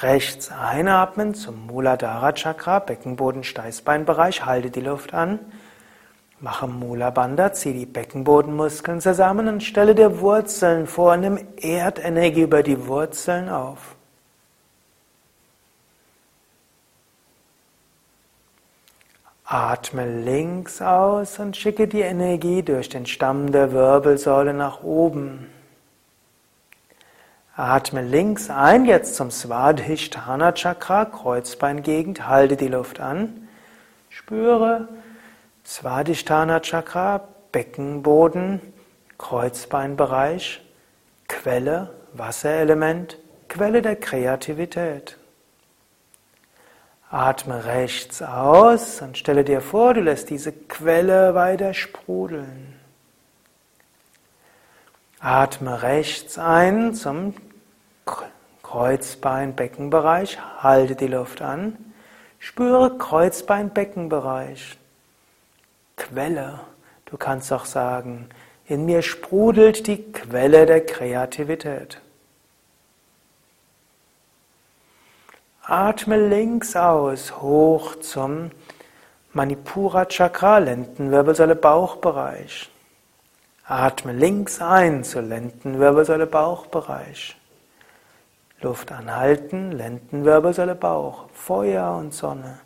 Rechts 0.00 0.50
einatmen 0.50 1.34
zum 1.34 1.66
Muladhara 1.66 2.32
Chakra, 2.32 2.78
Beckenboden, 2.78 3.44
Steißbeinbereich, 3.44 4.46
halte 4.46 4.70
die 4.70 4.80
Luft 4.80 5.12
an. 5.12 5.40
Mache 6.40 6.68
Mula 6.68 7.10
Bandha, 7.10 7.52
zieh 7.52 7.74
die 7.74 7.84
Beckenbodenmuskeln 7.84 9.02
zusammen 9.02 9.46
und 9.46 9.62
stelle 9.62 9.94
dir 9.94 10.20
Wurzeln 10.20 10.86
vor, 10.86 11.18
nimm 11.18 11.38
Erdenergie 11.58 12.44
über 12.44 12.62
die 12.62 12.86
Wurzeln 12.86 13.50
auf. 13.50 13.97
Atme 19.50 20.04
links 20.04 20.82
aus 20.82 21.38
und 21.38 21.56
schicke 21.56 21.88
die 21.88 22.02
Energie 22.02 22.62
durch 22.62 22.90
den 22.90 23.06
Stamm 23.06 23.50
der 23.50 23.72
Wirbelsäule 23.72 24.52
nach 24.52 24.82
oben. 24.82 25.48
Atme 27.56 28.02
links 28.02 28.50
ein, 28.50 28.84
jetzt 28.84 29.14
zum 29.14 29.30
Svadhisthana 29.30 30.52
Chakra, 30.52 31.06
Kreuzbeingegend, 31.06 32.28
halte 32.28 32.58
die 32.58 32.68
Luft 32.68 33.00
an. 33.00 33.48
Spüre 34.10 34.86
Svadhisthana 35.64 36.60
Chakra, 36.60 37.26
Beckenboden, 37.50 38.60
Kreuzbeinbereich, 39.16 40.60
Quelle, 41.26 41.94
Wasserelement, 42.12 43.16
Quelle 43.48 43.80
der 43.80 43.96
Kreativität. 43.96 45.17
Atme 47.10 47.64
rechts 47.64 48.20
aus 48.20 49.00
und 49.00 49.16
stelle 49.16 49.42
dir 49.42 49.62
vor, 49.62 49.94
du 49.94 50.00
lässt 50.00 50.28
diese 50.28 50.52
Quelle 50.52 51.34
weiter 51.34 51.72
sprudeln. 51.72 52.78
Atme 55.20 55.82
rechts 55.82 56.38
ein 56.38 56.94
zum 56.94 57.34
Kreuzbein-Beckenbereich, 58.62 60.38
halte 60.58 60.96
die 60.96 61.06
Luft 61.06 61.40
an, 61.40 61.78
spüre 62.38 62.98
Kreuzbein-Beckenbereich. 62.98 64.76
Quelle, 65.96 66.60
du 67.06 67.16
kannst 67.16 67.50
auch 67.52 67.64
sagen, 67.64 68.28
in 68.66 68.84
mir 68.84 69.00
sprudelt 69.00 69.86
die 69.86 70.12
Quelle 70.12 70.66
der 70.66 70.84
Kreativität. 70.84 72.02
Atme 75.70 76.16
links 76.16 76.74
aus, 76.76 77.42
hoch 77.42 77.96
zum 77.96 78.52
Manipura 79.34 80.06
Chakra, 80.06 80.56
Lendenwirbelsäule, 80.56 81.56
Bauchbereich. 81.56 82.70
Atme 83.66 84.14
links 84.14 84.62
ein 84.62 85.04
zur 85.04 85.20
Lendenwirbelsäule, 85.20 86.26
Bauchbereich. 86.26 87.36
Luft 88.62 88.90
anhalten, 88.92 89.72
Lendenwirbelsäule, 89.72 90.74
Bauch, 90.74 91.28
Feuer 91.34 91.96
und 91.96 92.14
Sonne. 92.14 92.60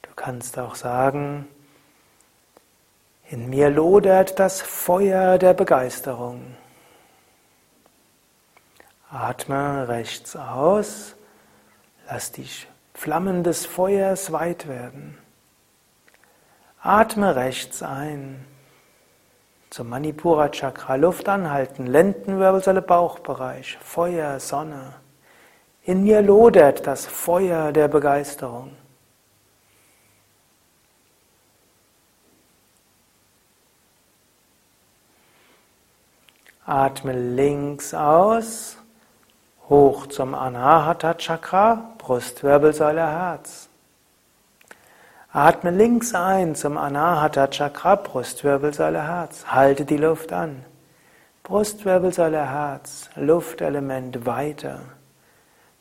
Du 0.00 0.08
kannst 0.16 0.58
auch 0.58 0.76
sagen, 0.76 1.46
in 3.28 3.50
mir 3.50 3.68
lodert 3.68 4.38
das 4.38 4.62
Feuer 4.62 5.36
der 5.36 5.52
Begeisterung. 5.52 6.56
Atme 9.12 9.88
rechts 9.88 10.36
aus, 10.36 11.16
lass 12.08 12.32
die 12.32 12.48
Flammen 12.94 13.44
des 13.44 13.66
Feuers 13.66 14.32
weit 14.32 14.66
werden. 14.66 15.18
Atme 16.80 17.36
rechts 17.36 17.82
ein. 17.82 18.46
Zum 19.68 19.90
Manipura 19.90 20.48
Chakra 20.48 20.94
Luft 20.94 21.28
anhalten, 21.28 21.86
Lendenwirbelsäule, 21.86 22.80
Bauchbereich, 22.80 23.76
Feuer, 23.82 24.40
Sonne. 24.40 24.94
In 25.82 26.04
mir 26.04 26.22
lodert 26.22 26.86
das 26.86 27.04
Feuer 27.04 27.70
der 27.70 27.88
Begeisterung. 27.88 28.74
Atme 36.64 37.12
links 37.12 37.92
aus, 37.92 38.78
hoch 39.68 40.06
zum 40.06 40.34
Anahata 40.34 41.14
Chakra, 41.14 41.92
Brustwirbelsäule, 41.98 43.06
Herz. 43.06 43.68
Atme 45.32 45.70
links 45.70 46.14
ein 46.14 46.54
zum 46.54 46.76
Anahata 46.76 47.46
Chakra, 47.46 47.96
Brustwirbelsäule, 47.96 49.06
Herz. 49.06 49.46
Halte 49.46 49.84
die 49.84 49.96
Luft 49.96 50.32
an. 50.32 50.64
Brustwirbelsäule, 51.42 52.50
Herz, 52.50 53.08
Luftelement 53.16 54.26
weiter. 54.26 54.80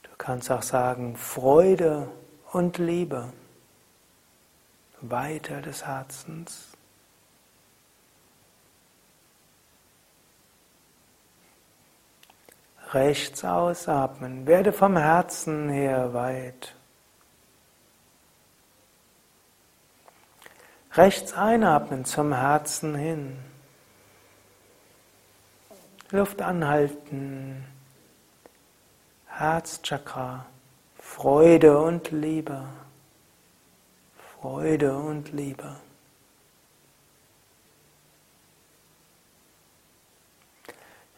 Du 0.04 0.10
kannst 0.18 0.52
auch 0.52 0.62
sagen 0.62 1.16
Freude 1.18 2.08
und 2.52 2.78
Liebe. 2.78 3.34
Weiter 5.02 5.62
des 5.62 5.86
Herzens. 5.86 6.71
Rechts 12.94 13.46
ausatmen. 13.46 14.46
Werde 14.46 14.74
vom 14.74 14.98
Herzen 14.98 15.70
her 15.70 16.14
weit. 16.14 16.76
Rechts 20.94 21.34
einatmen 21.34 22.04
zum 22.04 22.34
Herzen 22.34 22.96
hin. 22.96 23.40
Luft 26.10 26.42
anhalten. 26.42 27.66
Herzchakra. 29.28 30.46
Freude 30.98 31.80
und 31.80 32.12
Liebe. 32.12 32.64
Freude 34.42 34.98
und 34.98 35.32
Liebe. 35.32 35.78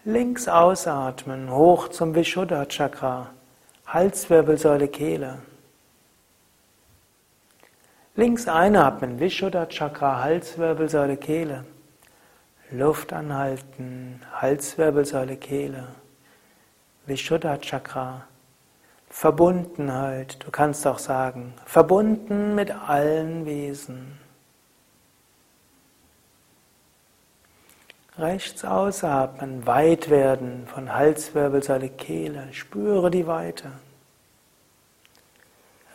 Links 0.05 0.49
ausatmen, 0.49 1.49
hoch 1.49 1.87
zum 1.87 2.13
Vishuddha 2.13 2.65
Chakra, 2.65 3.29
Halswirbelsäule, 3.87 4.89
Kehle. 4.89 5.39
Links 8.17 8.49
einatmen, 8.49 9.17
Vishuddha 9.17 9.65
Chakra, 9.67 10.21
Halswirbelsäule, 10.21 11.15
Kehle. 11.15 11.63
Luft 12.69 13.13
anhalten, 13.13 14.21
Halswirbelsäule, 14.41 15.37
Kehle. 15.37 15.87
Vishuddha 17.05 17.57
Chakra. 17.59 18.27
Verbundenheit, 19.09 20.35
du 20.45 20.51
kannst 20.51 20.85
auch 20.85 20.99
sagen, 20.99 21.53
verbunden 21.65 22.55
mit 22.55 22.71
allen 22.71 23.45
Wesen. 23.45 24.19
Rechts 28.17 28.63
ausatmen, 28.63 29.65
weit 29.65 30.09
werden 30.11 30.67
von 30.67 30.93
Halswirbelsäule, 30.93 31.89
Kehle. 31.89 32.53
Spüre 32.53 33.09
die 33.09 33.25
Weite. 33.25 33.71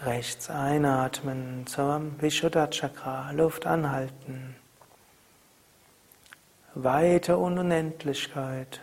Rechts 0.03 0.51
einatmen 0.51 1.67
zum 1.67 2.21
Vishuddha 2.21 2.69
Chakra, 2.69 3.31
Luft 3.31 3.67
anhalten. 3.67 4.57
Weite 6.75 7.37
Unendlichkeit. 7.37 8.81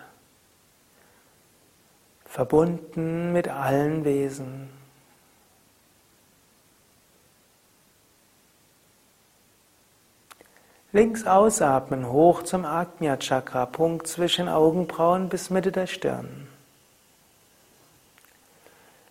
Verbunden 2.25 3.33
mit 3.33 3.49
allen 3.49 4.03
Wesen. 4.05 4.69
Links 10.95 11.27
ausatmen, 11.27 12.09
hoch 12.09 12.43
zum 12.43 12.63
Ajna 12.63 13.17
Chakra, 13.17 13.65
Punkt 13.65 14.07
zwischen 14.07 14.47
Augenbrauen 14.47 15.27
bis 15.27 15.49
Mitte 15.49 15.69
der 15.73 15.87
Stirn. 15.87 16.47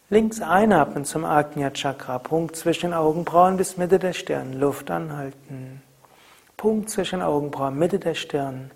Links 0.08 0.40
einatmen 0.40 1.04
zum 1.04 1.26
Ajna 1.26 1.72
Chakra, 1.72 2.18
Punkt 2.18 2.56
zwischen 2.56 2.94
Augenbrauen 2.94 3.58
bis 3.58 3.76
Mitte 3.76 3.98
der 3.98 4.14
Stirn, 4.14 4.54
Luft 4.54 4.90
anhalten. 4.90 5.82
Punkt 6.56 6.88
zwischen 6.88 7.20
Augenbrauen, 7.20 7.78
Mitte 7.78 7.98
der 7.98 8.14
Stirn. 8.14 8.70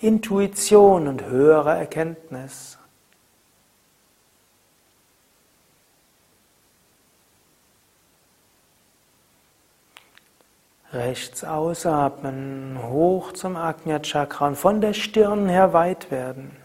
Intuition 0.00 1.06
und 1.06 1.26
höhere 1.26 1.78
Erkenntnis. 1.78 2.75
Rechts 10.96 11.44
ausatmen, 11.44 12.78
hoch 12.82 13.32
zum 13.32 13.54
Ajna 13.54 13.98
Chakra 13.98 14.48
und 14.48 14.56
von 14.56 14.80
der 14.80 14.94
Stirn 14.94 15.46
her 15.46 15.74
weit 15.74 16.10
werden. 16.10 16.56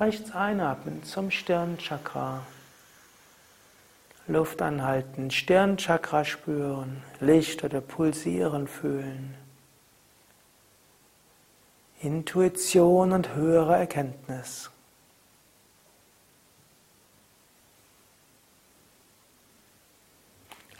Rechts 0.00 0.34
einatmen 0.34 1.04
zum 1.04 1.30
Stirnchakra. 1.30 2.42
Luft 4.26 4.60
anhalten, 4.62 5.30
Stirnchakra 5.30 6.24
spüren, 6.24 7.04
Licht 7.20 7.62
oder 7.62 7.80
Pulsieren 7.80 8.66
fühlen. 8.66 9.36
Intuition 12.00 13.12
und 13.12 13.36
höhere 13.36 13.76
Erkenntnis. 13.76 14.70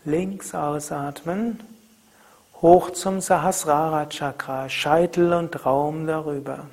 Links 0.05 0.53
ausatmen, 0.53 1.61
hoch 2.63 2.91
zum 2.91 3.21
Sahasrara 3.21 4.07
Chakra, 4.07 4.69
Scheitel 4.69 5.33
und 5.33 5.67
Raum 5.67 6.07
darüber. 6.07 6.69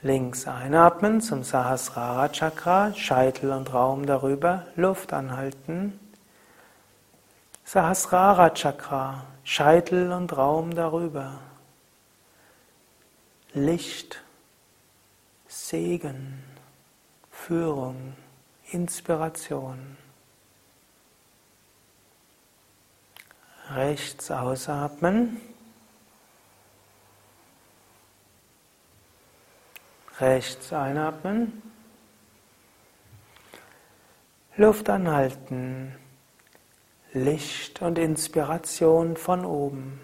Links 0.00 0.46
einatmen 0.46 1.20
zum 1.20 1.44
Sahasrara 1.44 2.30
Chakra, 2.30 2.94
Scheitel 2.94 3.52
und 3.52 3.74
Raum 3.74 4.06
darüber, 4.06 4.66
Luft 4.74 5.12
anhalten. 5.12 6.00
Sahasrara 7.66 8.50
Chakra, 8.50 9.24
Scheitel 9.44 10.10
und 10.12 10.34
Raum 10.34 10.74
darüber. 10.74 11.38
Licht, 13.52 14.22
Segen, 15.48 16.42
Führung, 17.30 18.14
Inspiration. 18.70 19.98
Rechts 23.70 24.30
ausatmen. 24.30 25.40
Rechts 30.20 30.72
einatmen. 30.72 31.62
Luft 34.56 34.88
anhalten. 34.88 35.94
Licht 37.12 37.82
und 37.82 37.98
Inspiration 37.98 39.16
von 39.16 39.44
oben. 39.44 40.00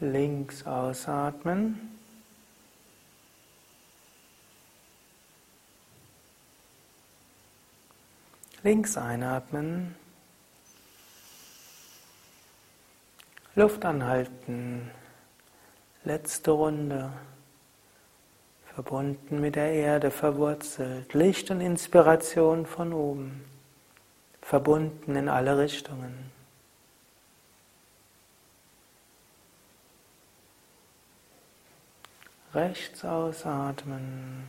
Links 0.00 0.66
ausatmen. 0.66 1.93
Links 8.64 8.96
einatmen. 8.96 9.94
Luft 13.54 13.84
anhalten. 13.84 14.90
Letzte 16.02 16.52
Runde. 16.52 17.12
Verbunden 18.74 19.42
mit 19.42 19.56
der 19.56 19.70
Erde, 19.70 20.10
verwurzelt. 20.10 21.12
Licht 21.12 21.50
und 21.50 21.60
Inspiration 21.60 22.64
von 22.64 22.94
oben. 22.94 23.44
Verbunden 24.40 25.14
in 25.14 25.28
alle 25.28 25.58
Richtungen. 25.58 26.32
Rechts 32.54 33.04
ausatmen. 33.04 34.48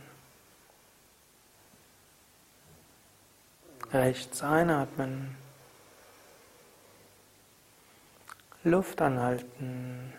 Rechts 3.96 4.42
einatmen. 4.42 5.34
Luft 8.62 9.00
anhalten. 9.00 10.12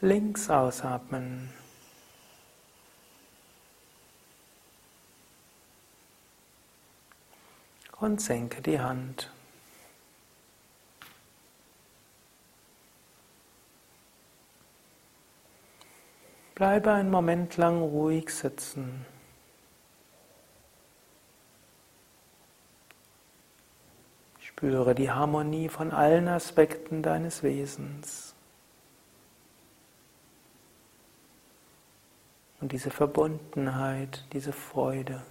Links 0.00 0.48
ausatmen. 0.48 1.52
Und 7.98 8.20
senke 8.20 8.62
die 8.62 8.78
Hand. 8.78 9.32
Bleibe 16.58 16.92
einen 16.92 17.12
Moment 17.12 17.56
lang 17.56 17.80
ruhig 17.80 18.30
sitzen. 18.30 19.06
Spüre 24.40 24.96
die 24.96 25.08
Harmonie 25.08 25.68
von 25.68 25.92
allen 25.92 26.26
Aspekten 26.26 27.00
deines 27.00 27.44
Wesens. 27.44 28.34
Und 32.60 32.72
diese 32.72 32.90
Verbundenheit, 32.90 34.24
diese 34.32 34.52
Freude. 34.52 35.22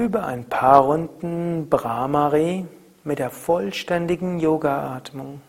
Übe 0.00 0.24
ein 0.24 0.48
paar 0.48 0.84
Runden 0.84 1.68
Brahmari 1.68 2.66
mit 3.04 3.18
der 3.18 3.28
vollständigen 3.28 4.40
Yoga-Atmung. 4.40 5.42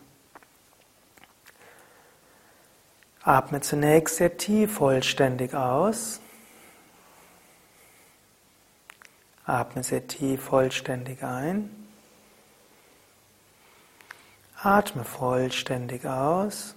Atme 3.22 3.62
zunächst 3.62 4.16
sehr 4.16 4.36
tief 4.36 4.74
vollständig 4.74 5.54
aus. 5.54 6.20
Atme 9.46 9.82
sehr 9.82 10.06
tief 10.06 10.42
vollständig 10.42 11.22
ein. 11.22 11.70
Atme 14.62 15.04
vollständig 15.04 16.04
aus. 16.04 16.74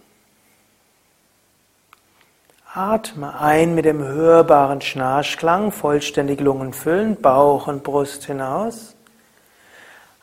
Atme 2.75 3.39
ein 3.39 3.73
mit 3.73 3.85
dem 3.85 4.03
hörbaren 4.03 4.81
Schnarchklang, 4.81 5.71
vollständig 5.71 6.41
Lungen 6.41 6.73
füllen, 6.73 7.15
Bauch 7.15 7.67
und 7.67 7.85
Brust 7.85 8.25
hinaus. 8.25 8.97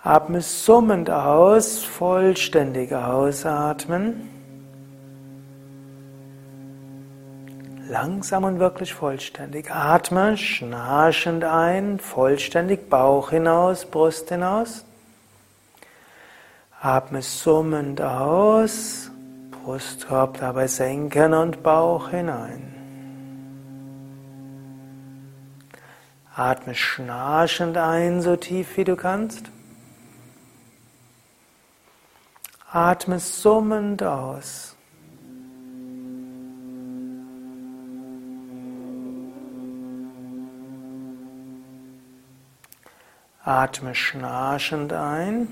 Atme 0.03 0.43
summend 0.43 1.09
aus, 1.09 1.83
vollständig 1.83 2.93
ausatmen. 2.93 4.29
Langsam 7.89 8.45
und 8.45 8.59
wirklich 8.59 8.93
vollständig. 8.93 9.71
Atme 9.71 10.37
schnarchend 10.37 11.45
ein, 11.45 11.99
vollständig 11.99 12.91
Bauch 12.91 13.31
hinaus, 13.31 13.87
Brust 13.87 14.29
hinaus. 14.29 14.85
Atme 16.83 17.23
summend 17.23 18.03
aus, 18.03 19.12
Brustkorb 19.65 20.41
dabei 20.41 20.67
senken 20.67 21.35
und 21.35 21.63
Bauch 21.63 22.11
hinein. 22.11 22.75
Atme 26.35 26.75
schnarchend 26.75 27.77
ein, 27.77 28.23
so 28.23 28.37
tief 28.37 28.77
wie 28.77 28.85
du 28.85 28.97
kannst. 28.97 29.51
Atme 32.71 33.21
summend 33.21 34.03
aus. 34.03 34.75
Atme 43.45 43.95
schnarchend 43.95 44.93
ein. 44.93 45.49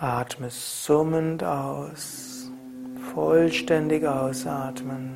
Atme 0.00 0.48
summend 0.48 1.42
aus. 1.42 2.52
Vollständig 3.12 4.06
ausatmen. 4.06 5.12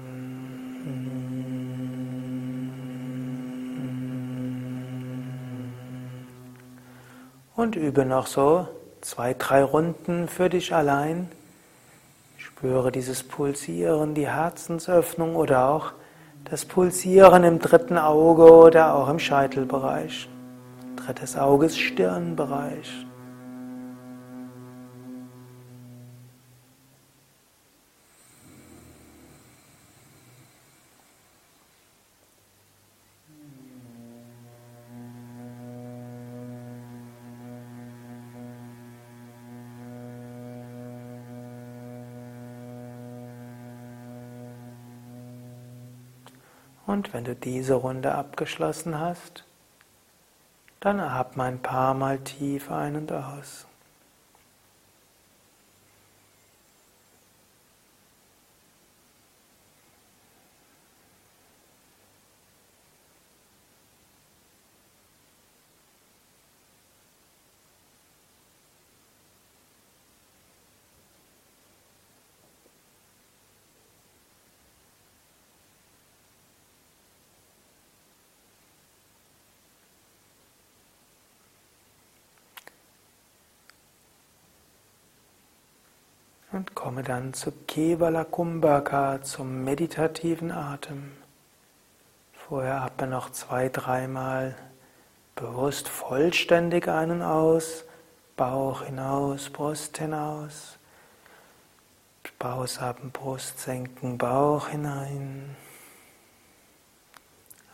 Und 7.54 7.76
übe 7.76 8.04
noch 8.04 8.26
so 8.26 8.66
zwei, 9.02 9.34
drei 9.34 9.62
Runden 9.62 10.26
für 10.26 10.48
dich 10.48 10.74
allein. 10.74 11.28
Spüre 12.36 12.90
dieses 12.90 13.22
Pulsieren, 13.22 14.14
die 14.14 14.26
Herzensöffnung 14.26 15.36
oder 15.36 15.68
auch 15.68 15.92
das 16.44 16.64
Pulsieren 16.64 17.44
im 17.44 17.60
dritten 17.60 17.98
Auge 17.98 18.52
oder 18.52 18.96
auch 18.96 19.08
im 19.08 19.20
Scheitelbereich. 19.20 20.28
Drittes 20.96 21.36
Auge 21.36 21.66
ist 21.66 21.78
Stirnbereich. 21.78 23.06
Und 46.92 47.14
wenn 47.14 47.24
du 47.24 47.34
diese 47.34 47.72
Runde 47.72 48.14
abgeschlossen 48.14 49.00
hast, 49.00 49.44
dann 50.80 51.00
atme 51.00 51.44
ein 51.44 51.58
paar 51.58 51.94
Mal 51.94 52.18
tief 52.18 52.70
ein 52.70 52.96
und 52.96 53.10
aus. 53.10 53.66
Und 86.62 86.76
komme 86.76 87.02
dann 87.02 87.34
zu 87.34 87.50
Kevala 87.66 88.22
Kumbhaka, 88.22 89.20
zum 89.22 89.64
meditativen 89.64 90.52
Atem. 90.52 91.10
Vorher 92.32 92.82
atme 92.82 93.08
noch 93.08 93.30
zwei, 93.32 93.68
dreimal 93.68 94.54
bewusst 95.34 95.88
vollständig 95.88 96.86
ein 96.86 97.10
und 97.10 97.22
aus, 97.22 97.82
Bauch 98.36 98.82
hinaus, 98.82 99.50
Brust 99.50 99.98
hinaus. 99.98 100.78
Ausatmen, 102.38 103.10
Brust 103.10 103.58
senken, 103.58 104.16
Bauch 104.16 104.68
hinein. 104.68 105.56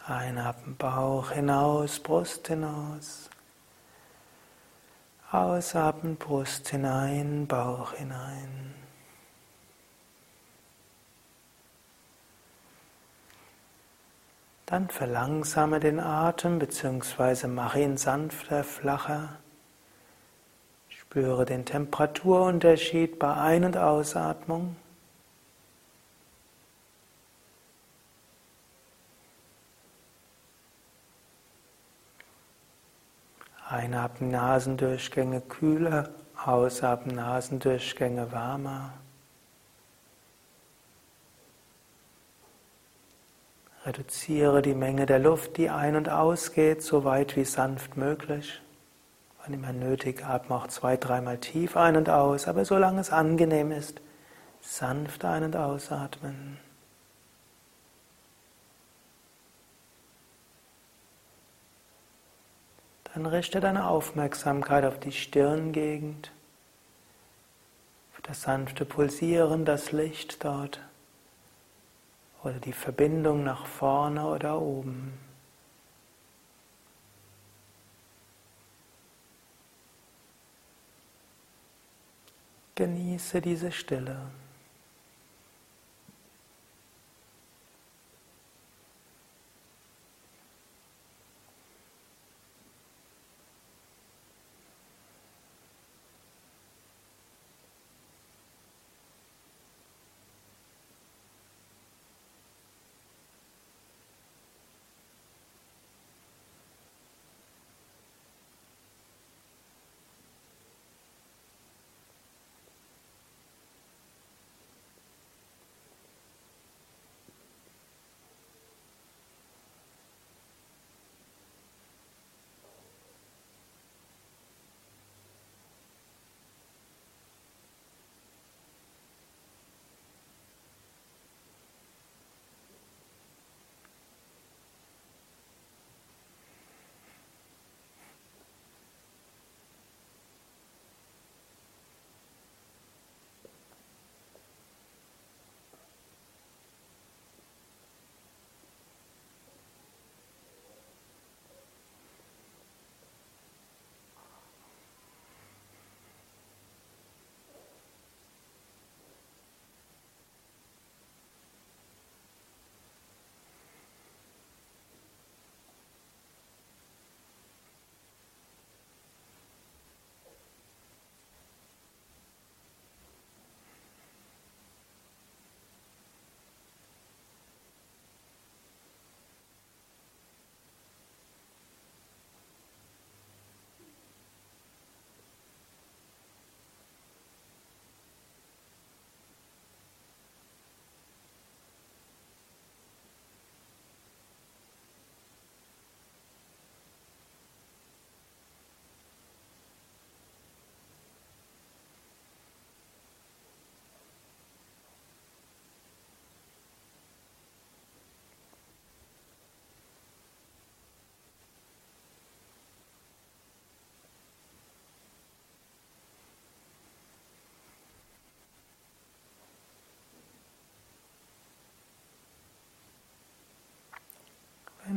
Einatmen, 0.06 0.76
Bauch 0.78 1.32
hinaus, 1.32 2.00
Brust 2.00 2.48
hinaus. 2.48 3.28
Ausatmen, 5.30 6.16
Brust 6.16 6.68
hinein, 6.70 7.46
Bauch 7.46 7.92
hinein. 7.92 8.74
Dann 14.64 14.88
verlangsame 14.88 15.80
den 15.80 16.00
Atem 16.00 16.58
bzw. 16.58 17.46
mache 17.46 17.80
ihn 17.80 17.98
sanfter, 17.98 18.64
flacher. 18.64 19.38
Spüre 20.88 21.44
den 21.44 21.66
Temperaturunterschied 21.66 23.18
bei 23.18 23.34
Ein- 23.34 23.64
und 23.64 23.76
Ausatmung. 23.76 24.76
Einatmen 33.88 34.30
Nasendurchgänge 34.30 35.40
kühler, 35.40 36.10
ausatmen 36.44 37.16
Nasendurchgänge 37.16 38.30
wärmer. 38.32 38.92
Reduziere 43.86 44.60
die 44.60 44.74
Menge 44.74 45.06
der 45.06 45.18
Luft, 45.18 45.56
die 45.56 45.70
ein- 45.70 45.96
und 45.96 46.10
ausgeht, 46.10 46.82
so 46.82 47.04
weit 47.04 47.34
wie 47.34 47.46
sanft 47.46 47.96
möglich. 47.96 48.60
Wann 49.42 49.54
immer 49.54 49.72
nötig, 49.72 50.22
atme 50.22 50.56
auch 50.56 50.66
zwei, 50.66 50.98
dreimal 50.98 51.38
tief 51.38 51.74
ein 51.74 51.96
und 51.96 52.10
aus, 52.10 52.46
aber 52.46 52.66
solange 52.66 53.00
es 53.00 53.10
angenehm 53.10 53.72
ist, 53.72 54.02
sanft 54.60 55.24
ein- 55.24 55.44
und 55.44 55.56
ausatmen. 55.56 56.58
Dann 63.14 63.26
richte 63.26 63.60
deine 63.60 63.88
Aufmerksamkeit 63.88 64.84
auf 64.84 65.00
die 65.00 65.12
Stirngegend, 65.12 66.30
auf 68.14 68.20
das 68.22 68.42
sanfte 68.42 68.84
Pulsieren, 68.84 69.64
das 69.64 69.92
Licht 69.92 70.44
dort 70.44 70.80
oder 72.42 72.60
die 72.60 72.72
Verbindung 72.72 73.44
nach 73.44 73.66
vorne 73.66 74.26
oder 74.26 74.60
oben. 74.60 75.12
Genieße 82.74 83.40
diese 83.40 83.72
Stille. 83.72 84.20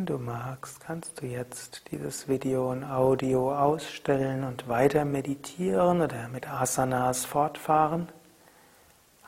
Wenn 0.01 0.07
du 0.07 0.17
magst, 0.17 0.79
kannst 0.79 1.21
du 1.21 1.27
jetzt 1.27 1.83
dieses 1.91 2.27
Video 2.27 2.71
und 2.71 2.83
Audio 2.83 3.55
ausstellen 3.55 4.43
und 4.43 4.67
weiter 4.67 5.05
meditieren 5.05 6.01
oder 6.01 6.27
mit 6.27 6.49
Asanas 6.49 7.23
fortfahren. 7.23 8.09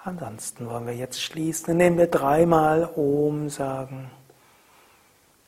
Ansonsten 0.03 0.67
wollen 0.67 0.87
wir 0.87 0.95
jetzt 0.95 1.21
schließen, 1.21 1.73
indem 1.73 1.99
wir 1.99 2.07
dreimal 2.07 2.89
Om 2.95 3.49
sagen, 3.49 4.09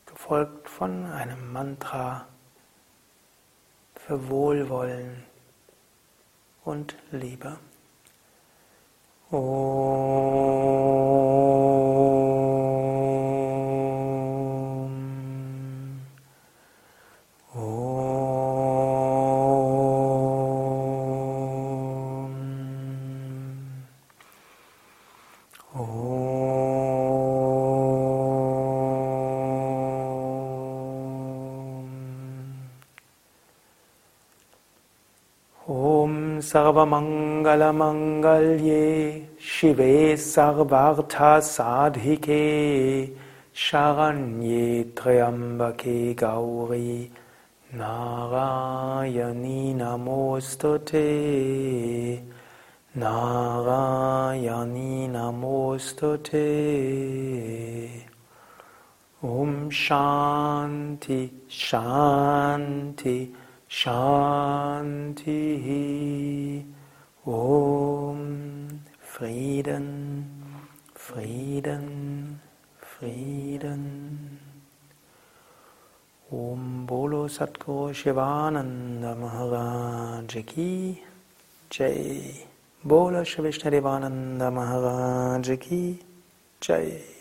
gefolgt 0.05 0.69
von 0.69 1.07
einem 1.07 1.51
Mantra 1.51 2.28
für 3.95 4.30
Wohlwollen 4.30 5.23
und 6.63 6.95
Liebe. 7.09 7.57
Om. 9.32 11.14
सर्वमङ्गलमङ्गल्ये 36.56 38.84
शिवे 39.51 39.95
सर्वार्थसाधिके 40.26 40.78
शरण्ये 43.64 44.68
त्र्यम्बके 44.97 45.97
गौरी 46.22 46.93
नारायणी 47.82 49.62
नमोऽस्तु 49.82 50.72
ते 50.91 51.03
नारायणी 53.03 54.93
नमोऽस्तु 55.16 56.16
ते 56.30 56.47
ॐ 59.22 59.51
शान्ति 59.86 61.20
शान्ति 61.68 63.18
Shanti 63.70 65.43
Om 67.26 68.80
Frieden 69.01 70.26
Frieden 70.93 72.39
Frieden. 72.80 74.39
Om 76.32 76.86
Bolo 76.86 77.28
Satguru 77.28 77.93
Shivananda 77.93 79.16
Maharaj 79.16 80.45
Ki 80.45 81.01
Jai. 81.72 82.45
Bolo 82.84 83.24
Shri 83.24 83.43
Vishnadevananda 83.49 84.51
Jai 86.61 87.14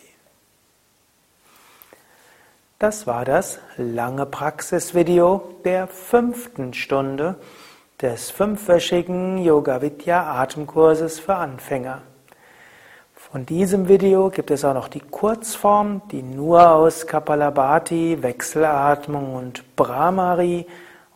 Das 2.77 3.07
war 3.07 3.23
das 3.23 3.59
lange 3.77 4.25
Praxisvideo 4.25 5.41
der 5.63 5.87
fünften 5.87 6.73
Stunde 6.73 7.35
des 8.01 8.31
fünfwöchigen 8.31 9.37
Yoga 9.37 9.81
Vidya 9.81 10.41
Atemkurses 10.41 11.17
für 11.17 11.35
Anfänger. 11.35 12.01
Von 13.13 13.45
diesem 13.45 13.87
Video 13.87 14.29
gibt 14.29 14.51
es 14.51 14.65
auch 14.65 14.73
noch 14.73 14.89
die 14.89 14.99
Kurzform, 14.99 16.01
die 16.11 16.21
nur 16.21 16.69
aus 16.69 17.07
Kapalabhati, 17.07 18.21
Wechselatmung 18.21 19.35
und 19.35 19.77
Brahmari 19.77 20.67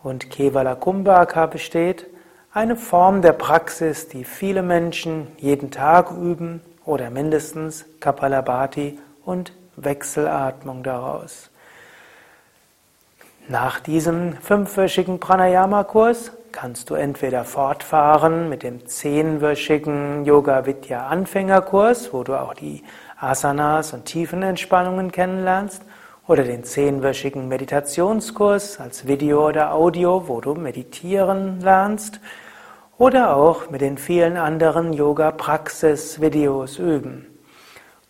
und 0.01 0.29
Kevala 0.29 0.75
Kumbhaka 0.75 1.45
besteht. 1.47 2.07
Eine 2.53 2.77
Form 2.77 3.21
der 3.21 3.33
Praxis, 3.33 4.07
die 4.07 4.23
viele 4.23 4.63
Menschen 4.63 5.27
jeden 5.37 5.71
Tag 5.71 6.11
üben 6.11 6.61
oder 6.85 7.09
mindestens 7.09 7.83
Kapalabhati 7.99 8.97
und 9.25 9.51
Wechselatmung 9.83 10.83
daraus. 10.83 11.49
Nach 13.47 13.79
diesem 13.79 14.33
fünfwöchigen 14.33 15.19
Pranayama-Kurs 15.19 16.33
kannst 16.51 16.89
du 16.89 16.95
entweder 16.95 17.45
fortfahren 17.45 18.49
mit 18.49 18.63
dem 18.63 18.85
zehnwöchigen 18.85 20.25
Yoga 20.25 20.65
Vidya 20.65 21.07
Anfängerkurs, 21.07 22.13
wo 22.13 22.23
du 22.23 22.39
auch 22.39 22.53
die 22.53 22.83
Asanas 23.19 23.93
und 23.93 24.05
Tiefenentspannungen 24.05 25.11
kennenlernst, 25.11 25.83
oder 26.27 26.43
den 26.43 26.63
zehnwöchigen 26.63 27.47
Meditationskurs 27.47 28.79
als 28.79 29.07
Video 29.07 29.47
oder 29.47 29.73
Audio, 29.73 30.27
wo 30.27 30.41
du 30.41 30.53
meditieren 30.53 31.59
lernst, 31.59 32.19
oder 32.99 33.35
auch 33.35 33.71
mit 33.71 33.81
den 33.81 33.97
vielen 33.97 34.37
anderen 34.37 34.93
Yoga-Praxis-Videos 34.93 36.77
üben. 36.77 37.25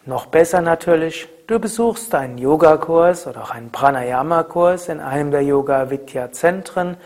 Noch 0.09 0.25
besser 0.25 0.61
natürlich, 0.61 1.29
du 1.45 1.59
besuchst 1.59 2.15
einen 2.15 2.39
Yogakurs 2.39 3.27
oder 3.27 3.43
auch 3.43 3.51
einen 3.51 3.69
Pranayama-Kurs 3.69 4.89
in 4.89 5.01
einem 5.01 5.29
der 5.29 5.43
Yoga-Vidya-Zentren 5.43 6.97